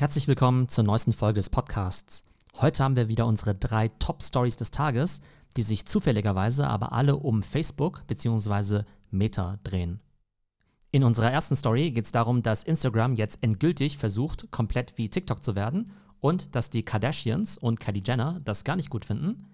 [0.00, 2.22] Herzlich willkommen zur neuesten Folge des Podcasts.
[2.60, 5.20] Heute haben wir wieder unsere drei Top-Stories des Tages,
[5.56, 8.84] die sich zufälligerweise aber alle um Facebook bzw.
[9.10, 9.98] Meta drehen.
[10.92, 15.42] In unserer ersten Story geht es darum, dass Instagram jetzt endgültig versucht, komplett wie TikTok
[15.42, 15.90] zu werden
[16.20, 19.48] und dass die Kardashians und Kylie Jenner das gar nicht gut finden.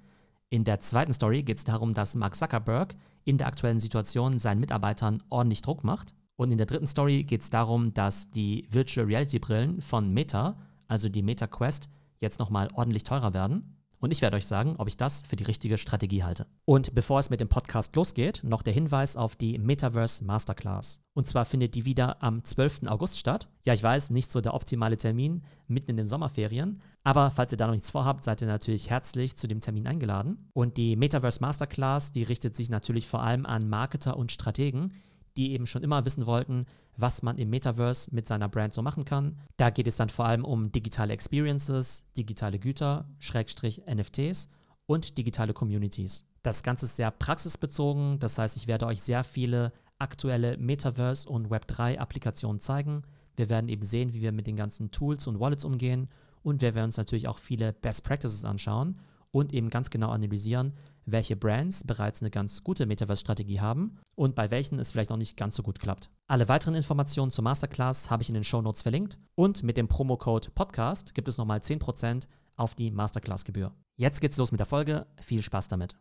[0.50, 4.60] In der zweiten Story geht es darum, dass Mark Zuckerberg in der aktuellen Situation seinen
[4.60, 6.14] Mitarbeitern ordentlich Druck macht.
[6.36, 10.56] Und in der dritten Story geht es darum, dass die Virtual Reality Brillen von Meta,
[10.88, 13.74] also die Meta Quest, jetzt nochmal ordentlich teurer werden.
[14.04, 16.46] Und ich werde euch sagen, ob ich das für die richtige Strategie halte.
[16.66, 21.00] Und bevor es mit dem Podcast losgeht, noch der Hinweis auf die Metaverse Masterclass.
[21.14, 22.82] Und zwar findet die wieder am 12.
[22.86, 23.48] August statt.
[23.64, 26.82] Ja, ich weiß, nicht so der optimale Termin mitten in den Sommerferien.
[27.02, 30.50] Aber falls ihr da noch nichts vorhabt, seid ihr natürlich herzlich zu dem Termin eingeladen.
[30.52, 34.92] Und die Metaverse Masterclass, die richtet sich natürlich vor allem an Marketer und Strategen,
[35.36, 36.66] die eben schon immer wissen wollten,
[36.96, 39.38] was man im Metaverse mit seiner Brand so machen kann.
[39.56, 44.48] Da geht es dann vor allem um digitale Experiences, digitale Güter, Schrägstrich NFTs
[44.86, 46.26] und digitale Communities.
[46.42, 51.48] Das Ganze ist sehr praxisbezogen, das heißt, ich werde euch sehr viele aktuelle Metaverse- und
[51.48, 53.02] Web3-Applikationen zeigen.
[53.36, 56.08] Wir werden eben sehen, wie wir mit den ganzen Tools und Wallets umgehen
[56.42, 59.00] und wir werden uns natürlich auch viele Best Practices anschauen
[59.32, 60.74] und eben ganz genau analysieren,
[61.06, 65.36] welche Brands bereits eine ganz gute Metaverse-Strategie haben und bei welchen es vielleicht noch nicht
[65.36, 66.10] ganz so gut klappt.
[66.26, 69.88] Alle weiteren Informationen zur Masterclass habe ich in den Show Notes verlinkt und mit dem
[69.88, 73.72] Promocode Podcast gibt es nochmal 10% auf die Masterclass-Gebühr.
[73.96, 75.06] Jetzt geht's los mit der Folge.
[75.20, 75.94] Viel Spaß damit.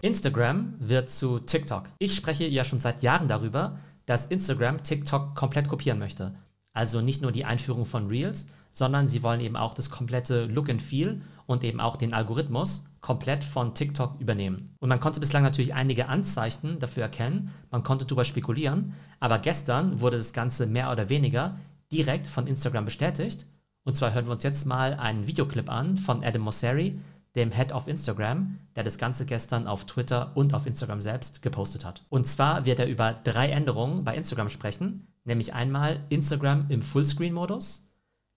[0.00, 1.84] Instagram wird zu TikTok.
[1.98, 6.34] Ich spreche ja schon seit Jahren darüber, dass Instagram TikTok komplett kopieren möchte.
[6.78, 10.70] Also nicht nur die Einführung von Reels, sondern sie wollen eben auch das komplette Look
[10.70, 14.76] and Feel und eben auch den Algorithmus komplett von TikTok übernehmen.
[14.78, 20.00] Und man konnte bislang natürlich einige Anzeichen dafür erkennen, man konnte darüber spekulieren, aber gestern
[20.00, 21.58] wurde das Ganze mehr oder weniger
[21.90, 23.44] direkt von Instagram bestätigt.
[23.82, 27.00] Und zwar hören wir uns jetzt mal einen Videoclip an von Adam Mosseri,
[27.34, 31.84] dem Head of Instagram, der das Ganze gestern auf Twitter und auf Instagram selbst gepostet
[31.84, 32.04] hat.
[32.08, 37.86] Und zwar wird er über drei Änderungen bei Instagram sprechen, nämlich einmal Instagram im Fullscreen-Modus,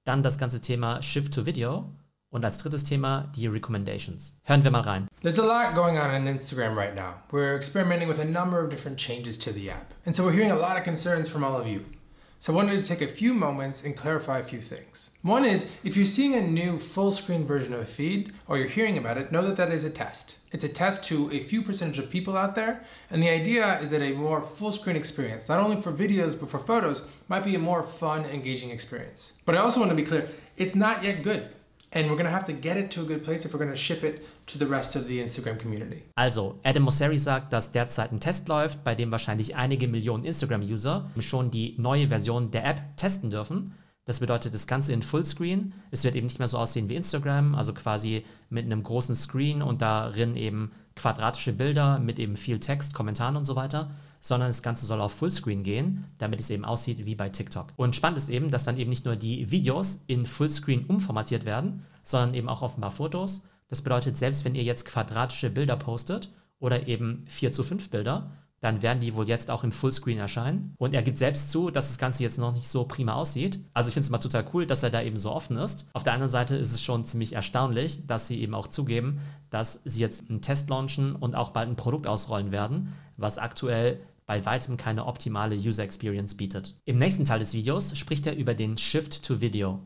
[0.03, 1.90] dann das ganze Thema Shift to Video
[2.29, 4.35] und als drittes Thema die Recommendations.
[4.44, 5.07] Hören wir mal rein.
[5.22, 7.16] There's a lot going on on Instagram right now.
[7.31, 9.94] We're experimenting with a number of different changes to the app.
[10.06, 11.81] And so we're hearing a lot of concerns from all of you.
[12.41, 15.12] So I wanted to take a few moments and clarify a few things.
[15.22, 18.68] One is if you're seeing a new full screen version of a feed or you're
[18.68, 20.34] hearing about it, know that that is a test.
[20.52, 23.91] It's a test to a few percentage of people out there, and the idea is
[23.91, 27.53] that a more full screen experience, not only for videos but for photos, might be
[27.53, 29.34] a more fun, engaging experience.
[29.46, 30.28] But I also want to be clear
[30.58, 31.47] it's not yet good.
[31.94, 33.69] And we're going to have to get it to a good place if we're going
[33.69, 36.03] to ship it to the rest of the Instagram community.
[36.16, 41.12] Also, Adam Mosseri sagt, dass derzeit ein Test läuft, bei dem wahrscheinlich einige Millionen Instagram-User
[41.19, 43.74] schon die neue Version der App testen dürfen.
[44.06, 45.74] Das bedeutet das Ganze in Fullscreen.
[45.91, 49.62] Es wird eben nicht mehr so aussehen wie Instagram, also quasi mit einem großen Screen
[49.62, 53.91] und darin eben quadratische Bilder mit eben viel Text, Kommentaren und so weiter,
[54.22, 57.74] sondern das Ganze soll auf Fullscreen gehen, damit es eben aussieht wie bei TikTok.
[57.76, 61.84] Und spannend ist eben, dass dann eben nicht nur die Videos in Fullscreen umformatiert werden,
[62.04, 63.44] sondern eben auch offenbar Fotos.
[63.68, 68.32] Das bedeutet, selbst wenn ihr jetzt quadratische Bilder postet oder eben 4 zu 5 Bilder,
[68.62, 70.76] dann werden die wohl jetzt auch im Fullscreen erscheinen.
[70.78, 73.59] Und er gibt selbst zu, dass das Ganze jetzt noch nicht so prima aussieht.
[73.74, 75.88] Also ich finde es immer total cool, dass er da eben so offen ist.
[75.94, 79.82] Auf der anderen Seite ist es schon ziemlich erstaunlich, dass sie eben auch zugeben, dass
[79.84, 84.00] sie jetzt einen Test launchen und auch bald ein Produkt ausrollen werden, was aktuell
[84.31, 86.74] bei weitem keine optimale User Experience bietet.
[86.86, 89.81] Im nächsten Teil des Videos spricht er über den Shift to Video.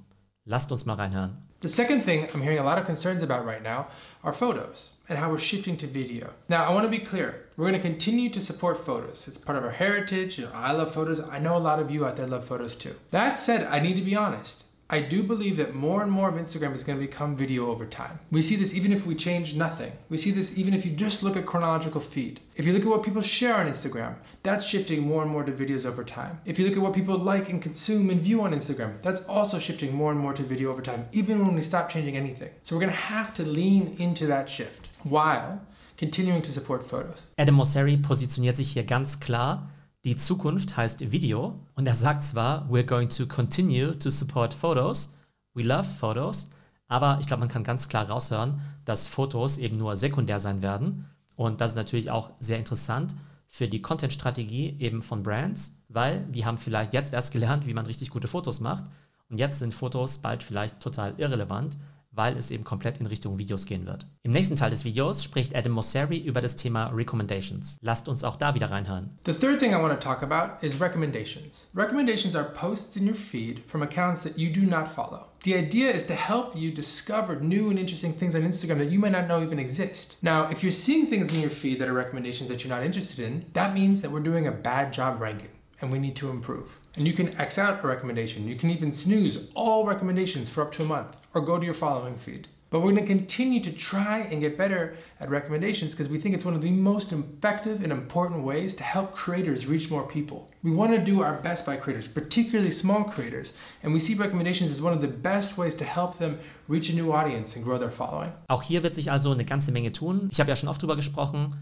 [0.45, 1.35] Lasst uns mal reinhören.
[1.63, 3.88] The second thing I'm hearing a lot of concerns about right now
[4.22, 6.28] are photos and how we're shifting to video.
[6.47, 7.45] Now, I want to be clear.
[7.57, 9.28] We're going to continue to support photos.
[9.28, 10.38] It's part of our heritage.
[10.38, 11.19] You know, I love photos.
[11.19, 12.94] I know a lot of you out there love photos too.
[13.09, 14.65] That said, I need to be honest.
[14.88, 17.88] I do believe that more and more of Instagram is going to become video over
[17.88, 18.19] time.
[18.29, 19.91] We see this even if we change nothing.
[20.09, 22.40] We see this even if you just look at chronological feed.
[22.56, 24.13] If you look at what people share on Instagram,
[24.44, 26.40] that's shifting more and more to videos over time.
[26.46, 29.58] If you look at what people like and consume and view on Instagram, that's also
[29.58, 32.52] shifting more and more to video over time, even when we stop changing anything.
[32.61, 35.61] So we're going to have to lean into that shift while
[35.97, 37.23] continuing to support photos.
[37.40, 39.67] Adam Mosseri positioniert sich hier ganz klar
[40.05, 45.16] Die Zukunft heißt Video und er sagt zwar, we're going to continue to support photos,
[45.55, 46.47] we love photos,
[46.87, 51.09] aber ich glaube, man kann ganz klar raushören, dass Fotos eben nur sekundär sein werden.
[51.35, 53.16] Und das ist natürlich auch sehr interessant
[53.47, 57.87] für die Content-Strategie eben von Brands, weil die haben vielleicht jetzt erst gelernt, wie man
[57.87, 58.84] richtig gute Fotos macht.
[59.31, 61.79] Und jetzt sind Fotos bald vielleicht total irrelevant,
[62.16, 64.08] weil es eben komplett in Richtung Videos gehen wird.
[64.23, 67.78] Im nächsten Teil des Videos spricht Adam Mosseri über das Thema Recommendations.
[67.82, 69.12] Lasst uns auch da wieder reinhören.
[69.26, 71.67] The third thing I want to talk about is recommendations.
[71.73, 75.28] Recommendations are posts in your feed from accounts that you do not follow.
[75.44, 78.97] The idea is to help you discover new and interesting things on Instagram that you
[78.97, 80.16] might not know even exist.
[80.23, 83.20] Now, if you're seeing things in your feed that are recommendations that you're not interested
[83.20, 85.52] in, that means that we're doing a bad job ranking
[85.82, 86.79] and we need to improve.
[86.96, 88.47] And you can X out a recommendation.
[88.47, 91.76] You can even snooze all recommendations for up to a month or go to your
[91.76, 92.47] following feed.
[92.72, 96.35] But we're going to continue to try and get better at recommendations because we think
[96.35, 100.49] it's one of the most effective and important ways to help creators reach more people.
[100.64, 103.53] We want to do our best by creators, particularly small creators,
[103.84, 106.93] and we see recommendations as one of the best ways to help them reach a
[106.93, 108.34] new audience and grow their following.
[108.49, 110.28] Auch hier wird sich also eine ganze Menge tun.
[110.32, 111.53] Ich habe ja schon oft drüber gesprochen.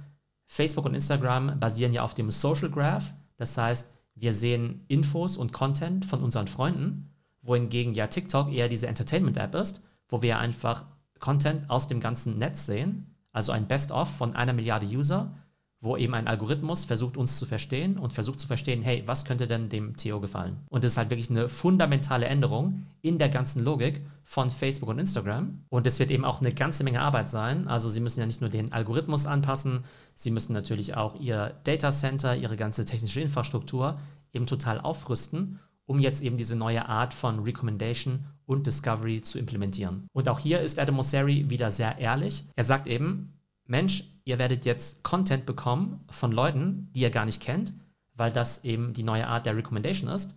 [0.47, 3.13] Facebook und Instagram basieren ja auf dem Social Graph.
[3.37, 7.12] Das heißt, wir sehen Infos und Content von unseren Freunden,
[7.43, 10.83] wohingegen ja TikTok eher diese Entertainment-App ist, wo wir einfach
[11.19, 15.33] Content aus dem ganzen Netz sehen, also ein Best-of von einer Milliarde User,
[15.83, 19.47] wo eben ein Algorithmus versucht, uns zu verstehen und versucht zu verstehen, hey, was könnte
[19.47, 20.55] denn dem Theo gefallen?
[20.69, 24.99] Und es ist halt wirklich eine fundamentale Änderung in der ganzen Logik von Facebook und
[24.99, 25.59] Instagram.
[25.67, 27.67] Und es wird eben auch eine ganze Menge Arbeit sein.
[27.67, 29.83] Also sie müssen ja nicht nur den Algorithmus anpassen,
[30.15, 33.99] sie müssen natürlich auch ihr Data Center, ihre ganze technische Infrastruktur
[34.31, 40.07] eben total aufrüsten, um jetzt eben diese neue Art von Recommendation und Discovery zu implementieren.
[40.13, 42.45] Und auch hier ist Adam Mosseri wieder sehr ehrlich.
[42.55, 43.33] Er sagt eben,
[43.65, 47.73] Mensch, ihr werdet jetzt Content bekommen von Leuten, die ihr gar nicht kennt,
[48.15, 50.35] weil das eben die neue Art der Recommendation ist.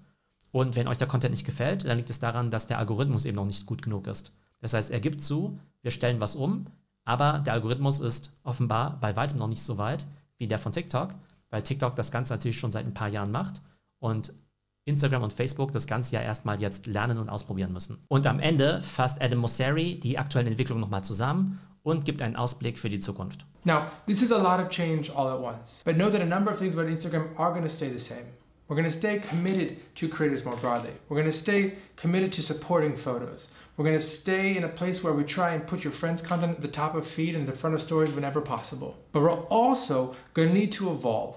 [0.53, 3.37] Und wenn euch der Content nicht gefällt, dann liegt es daran, dass der Algorithmus eben
[3.37, 4.33] noch nicht gut genug ist.
[4.61, 6.67] Das heißt, er gibt zu, wir stellen was um,
[7.05, 10.07] aber der Algorithmus ist offenbar bei weitem noch nicht so weit
[10.39, 11.15] wie der von TikTok,
[11.51, 13.63] weil TikTok das Ganze natürlich schon seit ein paar Jahren macht
[13.99, 14.33] und
[14.87, 17.99] Instagram und Facebook das Ganze ja erstmal jetzt lernen und ausprobieren müssen.
[18.09, 22.79] Und am Ende fasst Adam Mosseri die aktuellen Entwicklungen nochmal zusammen und gibt einen Ausblick
[22.79, 23.45] für die Zukunft.
[23.65, 26.53] Now, this is a lot of change all at once, but know that a number
[26.53, 28.27] of things about Instagram are going to stay the same.
[28.69, 30.91] We're going to stay committed to creators more broadly.
[31.09, 33.47] We're going to stay committed to supporting photos.
[33.77, 36.57] We're going to stay in a place where we try and put your friends' content
[36.57, 38.97] at the top of feed and the front of stories whenever possible.
[39.13, 41.37] But we're also going to need to evolve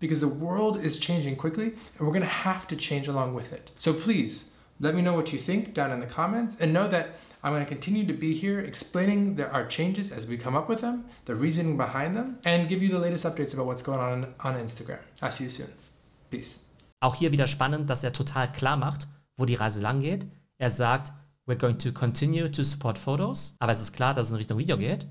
[0.00, 3.52] because the world is changing quickly and we're going to have to change along with
[3.52, 3.70] it.
[3.78, 4.44] So please
[4.80, 7.10] let me know what you think down in the comments and know that
[7.42, 10.68] I'm going to continue to be here explaining the, our changes as we come up
[10.68, 14.00] with them, the reasoning behind them, and give you the latest updates about what's going
[14.00, 14.98] on on Instagram.
[15.22, 15.68] I'll see you soon.
[16.30, 16.58] Peace.
[17.00, 19.08] Auch hier wieder spannend, dass er total klar macht,
[19.38, 20.26] wo die Reise lang geht.
[20.58, 21.12] Er sagt,
[21.46, 24.58] we're going to continue to support photos, aber es ist klar, dass es in Richtung
[24.58, 25.06] Video geht.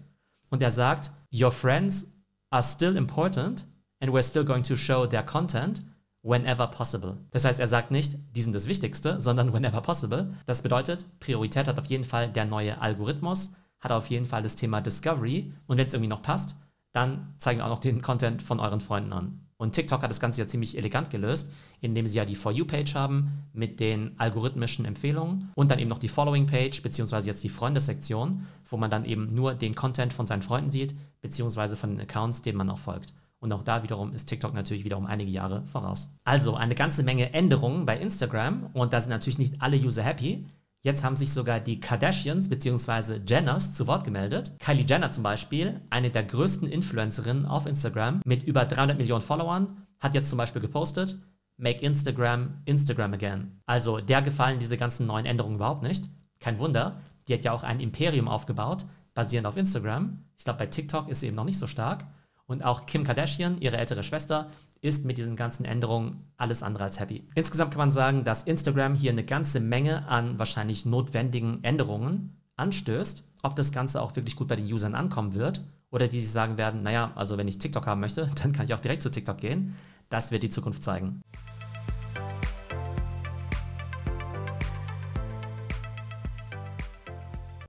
[0.51, 2.05] Und er sagt, your friends
[2.51, 3.65] are still important
[3.99, 5.83] and we're still going to show their content
[6.21, 7.17] whenever possible.
[7.31, 10.33] Das heißt, er sagt nicht, die sind das Wichtigste, sondern whenever possible.
[10.45, 14.55] Das bedeutet, Priorität hat auf jeden Fall der neue Algorithmus, hat auf jeden Fall das
[14.55, 16.57] Thema Discovery und wenn es irgendwie noch passt,
[16.91, 19.45] dann zeigen wir auch noch den Content von euren Freunden an.
[19.57, 21.51] Und TikTok hat das Ganze ja ziemlich elegant gelöst,
[21.81, 25.97] indem sie ja die For You-Page haben mit den algorithmischen Empfehlungen und dann eben noch
[25.97, 30.43] die Following-Page, beziehungsweise jetzt die Freundesektion, wo man dann eben nur den Content von seinen
[30.43, 33.13] Freunden sieht, beziehungsweise von den Accounts, denen man auch folgt.
[33.39, 36.09] Und auch da wiederum ist TikTok natürlich wieder um einige Jahre voraus.
[36.23, 40.45] Also eine ganze Menge Änderungen bei Instagram und da sind natürlich nicht alle User happy.
[40.81, 43.19] Jetzt haben sich sogar die Kardashians bzw.
[43.27, 44.53] Jenners zu Wort gemeldet.
[44.59, 49.85] Kylie Jenner zum Beispiel, eine der größten Influencerinnen auf Instagram mit über 300 Millionen Followern,
[49.99, 51.17] hat jetzt zum Beispiel gepostet,
[51.57, 53.59] Make Instagram Instagram again.
[53.65, 56.05] Also der gefallen diese ganzen neuen Änderungen überhaupt nicht.
[56.39, 60.23] Kein Wunder, die hat ja auch ein Imperium aufgebaut, basierend auf Instagram.
[60.37, 62.05] Ich glaube, bei TikTok ist sie eben noch nicht so stark.
[62.49, 64.49] Und auch Kim Kardashian, ihre ältere Schwester,
[64.81, 67.23] ist mit diesen ganzen Änderungen alles andere als happy.
[67.35, 73.23] Insgesamt kann man sagen, dass Instagram hier eine ganze Menge an wahrscheinlich notwendigen Änderungen anstößt.
[73.43, 76.57] Ob das Ganze auch wirklich gut bei den Usern ankommen wird oder die sich sagen
[76.57, 79.37] werden, naja, also wenn ich TikTok haben möchte, dann kann ich auch direkt zu TikTok
[79.37, 79.75] gehen.
[80.09, 81.21] Das wird die Zukunft zeigen.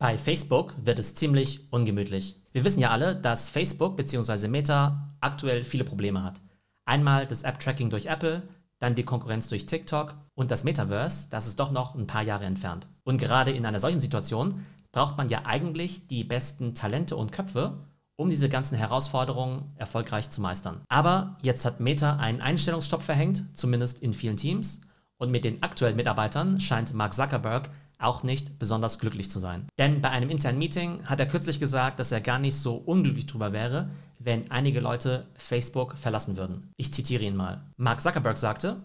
[0.01, 2.35] Bei Facebook wird es ziemlich ungemütlich.
[2.53, 4.49] Wir wissen ja alle, dass Facebook bzw.
[4.49, 6.41] Meta aktuell viele Probleme hat.
[6.87, 8.43] Einmal das App-Tracking durch Apple,
[8.79, 12.47] dann die Konkurrenz durch TikTok und das Metaverse, das ist doch noch ein paar Jahre
[12.47, 12.87] entfernt.
[13.05, 17.77] Und gerade in einer solchen Situation braucht man ja eigentlich die besten Talente und Köpfe,
[18.17, 20.81] um diese ganzen Herausforderungen erfolgreich zu meistern.
[20.89, 24.81] Aber jetzt hat Meta einen Einstellungsstopp verhängt, zumindest in vielen Teams,
[25.19, 27.69] und mit den aktuellen Mitarbeitern scheint Mark Zuckerberg
[28.01, 29.67] auch nicht besonders glücklich zu sein.
[29.79, 33.27] Denn bei einem internen Meeting hat er kürzlich gesagt, dass er gar nicht so unglücklich
[33.27, 36.73] drüber wäre, wenn einige Leute Facebook verlassen würden.
[36.77, 37.65] Ich zitiere ihn mal.
[37.77, 38.83] Mark Zuckerberg sagte,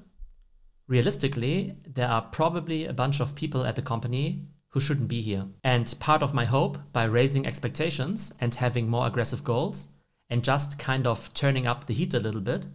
[0.88, 5.48] Realistically, there are probably a bunch of people at the company who shouldn't be here.
[5.64, 9.90] And part of my hope by raising expectations and having more aggressive goals
[10.30, 12.68] and just kind of turning up the heat a little bit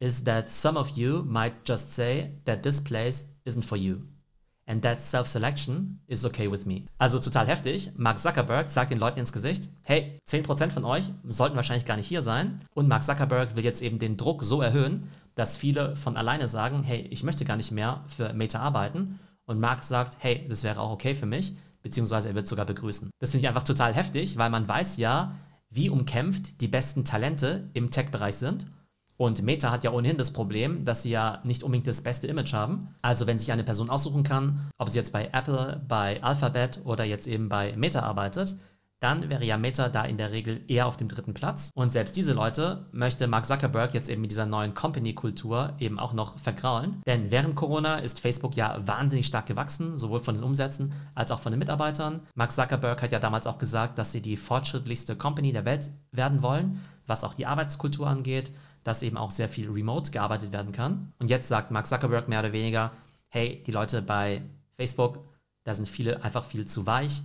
[0.00, 4.08] is that some of you might just say that this place isn't for you.
[4.72, 6.86] And that self-selection is okay with me.
[6.96, 7.92] Also total heftig.
[7.98, 12.06] Mark Zuckerberg sagt den Leuten ins Gesicht, hey, 10% von euch sollten wahrscheinlich gar nicht
[12.06, 12.58] hier sein.
[12.72, 16.82] Und Mark Zuckerberg will jetzt eben den Druck so erhöhen, dass viele von alleine sagen,
[16.84, 19.20] hey, ich möchte gar nicht mehr für Meta arbeiten.
[19.44, 23.10] Und Mark sagt, hey, das wäre auch okay für mich, beziehungsweise er wird sogar begrüßen.
[23.18, 25.34] Das finde ich einfach total heftig, weil man weiß ja,
[25.68, 28.66] wie umkämpft die besten Talente im Tech-Bereich sind.
[29.16, 32.52] Und Meta hat ja ohnehin das Problem, dass sie ja nicht unbedingt das beste Image
[32.52, 32.94] haben.
[33.02, 37.04] Also wenn sich eine Person aussuchen kann, ob sie jetzt bei Apple, bei Alphabet oder
[37.04, 38.56] jetzt eben bei Meta arbeitet,
[39.02, 41.70] dann wäre ja Meta da in der Regel eher auf dem dritten Platz.
[41.74, 46.12] Und selbst diese Leute möchte Mark Zuckerberg jetzt eben mit dieser neuen Company-Kultur eben auch
[46.12, 47.02] noch vergraulen.
[47.04, 51.40] Denn während Corona ist Facebook ja wahnsinnig stark gewachsen, sowohl von den Umsätzen als auch
[51.40, 52.20] von den Mitarbeitern.
[52.36, 56.42] Mark Zuckerberg hat ja damals auch gesagt, dass sie die fortschrittlichste Company der Welt werden
[56.42, 58.52] wollen, was auch die Arbeitskultur angeht,
[58.84, 61.12] dass eben auch sehr viel remote gearbeitet werden kann.
[61.18, 62.92] Und jetzt sagt Mark Zuckerberg mehr oder weniger,
[63.28, 64.42] hey, die Leute bei
[64.76, 65.20] Facebook,
[65.64, 67.22] da sind viele einfach viel zu weich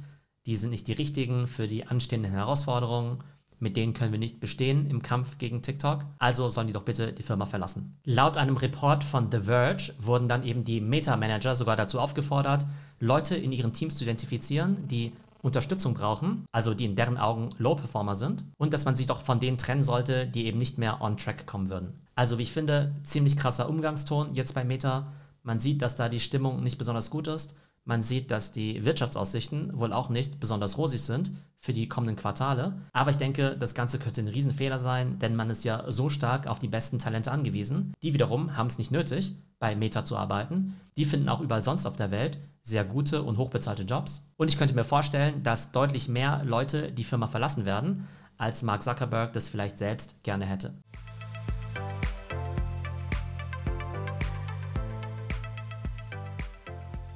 [0.47, 3.19] die sind nicht die richtigen für die anstehenden Herausforderungen.
[3.59, 6.05] Mit denen können wir nicht bestehen im Kampf gegen TikTok.
[6.19, 7.97] Also sollen die doch bitte die Firma verlassen.
[8.05, 12.65] Laut einem Report von The Verge wurden dann eben die Meta-Manager sogar dazu aufgefordert,
[12.99, 15.11] Leute in ihren Teams zu identifizieren, die
[15.41, 19.39] Unterstützung brauchen, also die in deren Augen Low-Performer sind, und dass man sich doch von
[19.39, 21.93] denen trennen sollte, die eben nicht mehr on track kommen würden.
[22.15, 25.13] Also wie ich finde, ziemlich krasser Umgangston jetzt bei Meta.
[25.43, 27.53] Man sieht, dass da die Stimmung nicht besonders gut ist
[27.87, 32.73] man sieht, dass die Wirtschaftsaussichten wohl auch nicht besonders rosig sind für die kommenden Quartale.
[32.91, 36.47] Aber ich denke, das Ganze könnte ein Riesenfehler sein, denn man ist ja so stark
[36.47, 37.93] auf die besten Talente angewiesen.
[38.03, 40.75] Die wiederum haben es nicht nötig, bei Meta zu arbeiten.
[40.97, 44.29] Die finden auch überall sonst auf der Welt sehr gute und hochbezahlte Jobs.
[44.35, 48.07] Und ich könnte mir vorstellen, dass deutlich mehr Leute die Firma verlassen werden,
[48.37, 50.73] als Mark Zuckerberg das vielleicht selbst gerne hätte.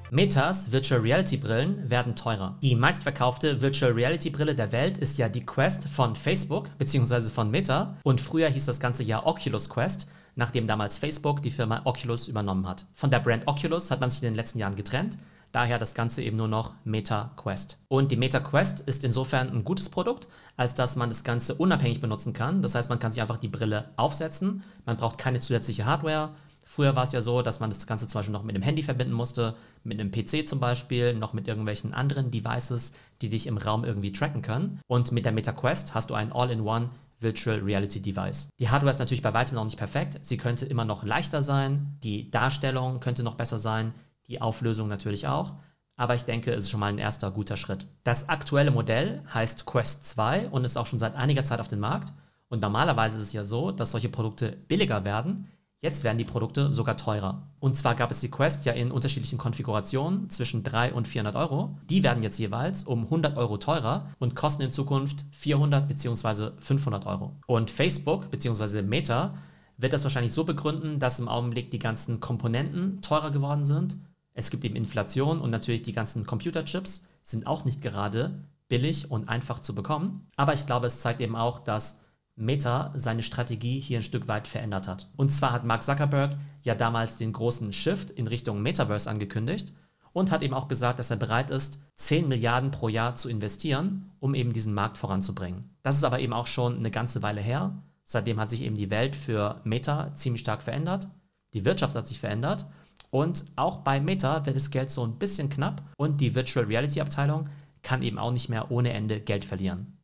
[0.09, 2.57] Metas Virtual Reality Brillen werden teurer.
[2.61, 7.21] Die meistverkaufte Virtual Reality Brille der Welt ist ja die Quest von Facebook bzw.
[7.29, 11.81] von Meta und früher hieß das ganze ja Oculus Quest, nachdem damals Facebook die Firma
[11.85, 12.85] Oculus übernommen hat.
[12.93, 15.17] Von der Brand Oculus hat man sich in den letzten Jahren getrennt.
[15.51, 17.77] Daher das Ganze eben nur noch Meta Quest.
[17.89, 21.99] Und die Meta Quest ist insofern ein gutes Produkt, als dass man das Ganze unabhängig
[21.99, 22.61] benutzen kann.
[22.61, 24.63] Das heißt, man kann sich einfach die Brille aufsetzen.
[24.85, 26.29] Man braucht keine zusätzliche Hardware.
[26.63, 28.81] Früher war es ja so, dass man das Ganze zum Beispiel noch mit einem Handy
[28.81, 33.57] verbinden musste, mit einem PC zum Beispiel, noch mit irgendwelchen anderen Devices, die dich im
[33.57, 34.79] Raum irgendwie tracken können.
[34.87, 36.89] Und mit der Meta Quest hast du ein All-in-One
[37.19, 38.49] Virtual Reality Device.
[38.57, 40.19] Die Hardware ist natürlich bei weitem noch nicht perfekt.
[40.21, 43.93] Sie könnte immer noch leichter sein, die Darstellung könnte noch besser sein,
[44.31, 45.53] die Auflösung natürlich auch.
[45.97, 47.85] Aber ich denke, es ist schon mal ein erster guter Schritt.
[48.03, 51.79] Das aktuelle Modell heißt Quest 2 und ist auch schon seit einiger Zeit auf dem
[51.79, 52.11] Markt.
[52.49, 55.47] Und normalerweise ist es ja so, dass solche Produkte billiger werden,
[55.83, 57.47] Jetzt werden die Produkte sogar teurer.
[57.59, 61.75] Und zwar gab es die Quest ja in unterschiedlichen Konfigurationen zwischen 300 und 400 Euro.
[61.89, 66.51] Die werden jetzt jeweils um 100 Euro teurer und kosten in Zukunft 400 bzw.
[66.59, 67.35] 500 Euro.
[67.47, 68.83] Und Facebook bzw.
[68.83, 69.33] Meta
[69.77, 73.97] wird das wahrscheinlich so begründen, dass im Augenblick die ganzen Komponenten teurer geworden sind.
[74.33, 79.27] Es gibt eben Inflation und natürlich die ganzen Computerchips sind auch nicht gerade billig und
[79.29, 80.27] einfach zu bekommen.
[80.35, 81.99] Aber ich glaube, es zeigt eben auch, dass
[82.35, 85.09] Meta seine Strategie hier ein Stück weit verändert hat.
[85.17, 89.73] Und zwar hat Mark Zuckerberg ja damals den großen Shift in Richtung Metaverse angekündigt
[90.13, 94.11] und hat eben auch gesagt, dass er bereit ist, 10 Milliarden pro Jahr zu investieren,
[94.19, 95.75] um eben diesen Markt voranzubringen.
[95.83, 97.77] Das ist aber eben auch schon eine ganze Weile her.
[98.03, 101.07] Seitdem hat sich eben die Welt für Meta ziemlich stark verändert.
[101.53, 102.65] Die Wirtschaft hat sich verändert.
[103.11, 107.01] Und auch bei Meta wird das Geld so ein bisschen knapp und die Virtual Reality
[107.01, 107.45] Abteilung
[107.83, 109.97] kann eben auch nicht mehr ohne Ende Geld verlieren.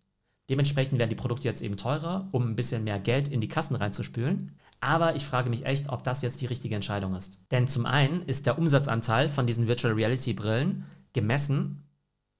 [0.50, 3.76] Dementsprechend werden die Produkte jetzt eben teurer, um ein bisschen mehr Geld in die Kassen
[3.76, 4.56] reinzuspülen.
[4.80, 7.40] Aber ich frage mich echt, ob das jetzt die richtige Entscheidung ist.
[7.52, 11.84] Denn zum einen ist der Umsatzanteil von diesen Virtual Reality Brillen gemessen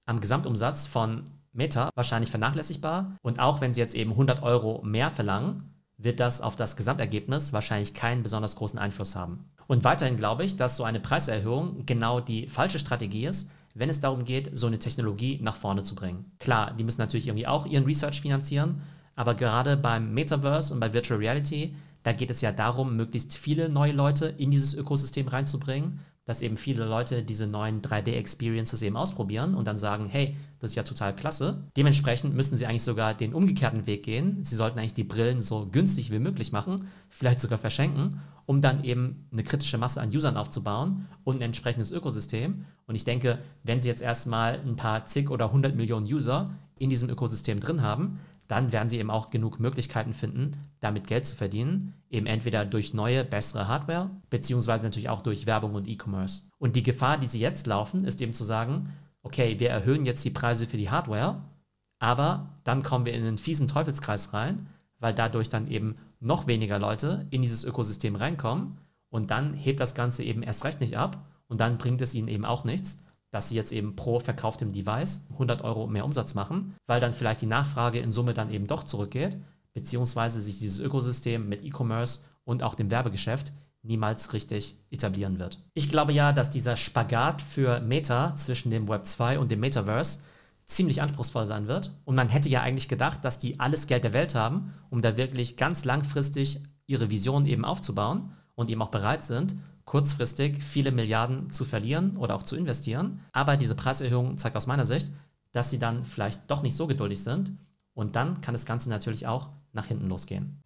[0.05, 3.15] am Gesamtumsatz von Meta wahrscheinlich vernachlässigbar.
[3.21, 7.53] Und auch wenn sie jetzt eben 100 Euro mehr verlangen, wird das auf das Gesamtergebnis
[7.53, 9.50] wahrscheinlich keinen besonders großen Einfluss haben.
[9.67, 14.00] Und weiterhin glaube ich, dass so eine Preiserhöhung genau die falsche Strategie ist, wenn es
[14.00, 16.31] darum geht, so eine Technologie nach vorne zu bringen.
[16.39, 18.81] Klar, die müssen natürlich irgendwie auch ihren Research finanzieren,
[19.15, 23.69] aber gerade beim Metaverse und bei Virtual Reality, da geht es ja darum, möglichst viele
[23.69, 29.55] neue Leute in dieses Ökosystem reinzubringen, dass eben viele Leute diese neuen 3D-Experiences eben ausprobieren
[29.55, 31.63] und dann sagen, hey, das ist ja total klasse.
[31.75, 34.43] Dementsprechend müssten sie eigentlich sogar den umgekehrten Weg gehen.
[34.43, 38.84] Sie sollten eigentlich die Brillen so günstig wie möglich machen, vielleicht sogar verschenken um dann
[38.84, 42.65] eben eine kritische Masse an Usern aufzubauen und ein entsprechendes Ökosystem.
[42.88, 46.89] Und ich denke, wenn sie jetzt erstmal ein paar zig oder hundert Millionen User in
[46.89, 51.35] diesem Ökosystem drin haben, dann werden sie eben auch genug Möglichkeiten finden, damit Geld zu
[51.35, 51.93] verdienen.
[52.09, 56.43] Eben entweder durch neue, bessere Hardware, beziehungsweise natürlich auch durch Werbung und E-Commerce.
[56.57, 60.23] Und die Gefahr, die sie jetzt laufen, ist eben zu sagen, okay, wir erhöhen jetzt
[60.23, 61.41] die Preise für die Hardware,
[61.99, 64.67] aber dann kommen wir in einen fiesen Teufelskreis rein,
[64.99, 68.77] weil dadurch dann eben noch weniger Leute in dieses Ökosystem reinkommen
[69.09, 72.27] und dann hebt das Ganze eben erst recht nicht ab und dann bringt es ihnen
[72.27, 72.99] eben auch nichts,
[73.31, 77.41] dass sie jetzt eben pro verkauftem Device 100 Euro mehr Umsatz machen, weil dann vielleicht
[77.41, 79.38] die Nachfrage in Summe dann eben doch zurückgeht,
[79.74, 83.51] beziehungsweise sich dieses Ökosystem mit E-Commerce und auch dem Werbegeschäft
[83.84, 85.60] niemals richtig etablieren wird.
[85.74, 90.19] Ich glaube ja, dass dieser Spagat für Meta zwischen dem Web 2 und dem Metaverse
[90.65, 91.93] ziemlich anspruchsvoll sein wird.
[92.03, 95.15] Und man hätte ja eigentlich gedacht, dass die alles Geld der Welt haben, um da
[95.15, 99.55] wirklich ganz langfristig ihre Vision eben aufzubauen und eben auch bereit sind,
[99.88, 103.22] kurzfristig viele Milliarden zu verlieren oder auch zu investieren.
[103.32, 105.10] Aber diese Preiserhöhung zeigt aus meiner Sicht,
[105.53, 107.53] dass sie dann vielleicht doch nicht so geduldig sind.
[107.94, 110.62] Und dann kann das Ganze natürlich auch nach hinten losgehen.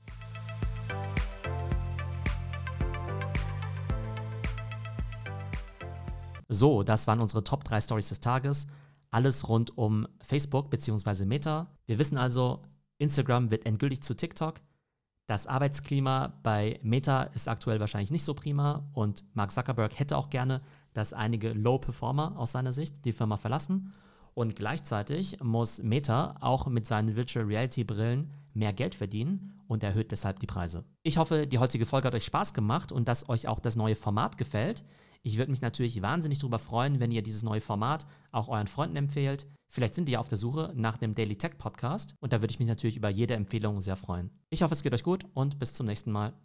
[6.49, 8.65] So, das waren unsere Top 3 Stories des Tages.
[9.11, 11.25] Alles rund um Facebook bzw.
[11.25, 11.67] Meta.
[11.85, 12.63] Wir wissen also,
[12.97, 14.61] Instagram wird endgültig zu TikTok.
[15.31, 20.29] Das Arbeitsklima bei Meta ist aktuell wahrscheinlich nicht so prima und Mark Zuckerberg hätte auch
[20.29, 20.59] gerne,
[20.93, 23.93] dass einige Low-Performer aus seiner Sicht die Firma verlassen.
[24.33, 30.11] Und gleichzeitig muss Meta auch mit seinen Virtual Reality Brillen mehr Geld verdienen und erhöht
[30.11, 30.83] deshalb die Preise.
[31.01, 33.95] Ich hoffe, die heutige Folge hat euch Spaß gemacht und dass euch auch das neue
[33.95, 34.83] Format gefällt.
[35.23, 38.95] Ich würde mich natürlich wahnsinnig darüber freuen, wenn ihr dieses neue Format auch euren Freunden
[38.95, 39.47] empfehlt.
[39.69, 42.51] Vielleicht sind die ja auf der Suche nach dem Daily Tech Podcast und da würde
[42.51, 44.31] ich mich natürlich über jede Empfehlung sehr freuen.
[44.49, 46.33] Ich hoffe, es geht euch gut und bis zum nächsten Mal.